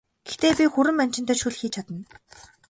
[0.27, 1.99] Гэхдээ би хүрэн манжинтай шөл хийж чадна!